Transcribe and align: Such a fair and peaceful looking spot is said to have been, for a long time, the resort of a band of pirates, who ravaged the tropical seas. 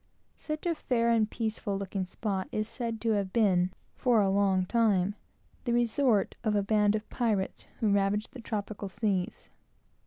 Such 0.35 0.65
a 0.65 0.73
fair 0.73 1.11
and 1.11 1.29
peaceful 1.29 1.77
looking 1.77 2.07
spot 2.07 2.49
is 2.51 2.67
said 2.67 2.99
to 3.01 3.11
have 3.11 3.31
been, 3.31 3.69
for 3.95 4.19
a 4.19 4.29
long 4.31 4.65
time, 4.65 5.13
the 5.63 5.73
resort 5.73 6.33
of 6.43 6.55
a 6.55 6.63
band 6.63 6.95
of 6.95 7.07
pirates, 7.11 7.67
who 7.81 7.91
ravaged 7.91 8.31
the 8.31 8.41
tropical 8.41 8.89
seas. 8.89 9.51